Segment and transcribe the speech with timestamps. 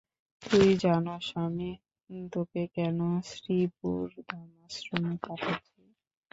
[0.41, 1.69] তুই জানোস আমি
[2.31, 2.99] তোকে কেন
[3.29, 5.81] শ্রীপুরধাম আশ্রমে পাঠাচ্ছি?